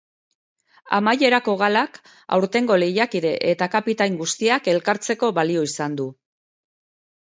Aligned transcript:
Amaierako 0.99 1.55
galak 1.59 1.99
aurtengo 2.39 2.79
lehiakide 2.85 3.35
eta 3.53 3.71
kapitain 3.77 4.21
guztiak 4.25 4.75
elkartzeko 4.77 5.35
balio 5.41 5.71
izan 5.73 6.05
du. 6.05 6.13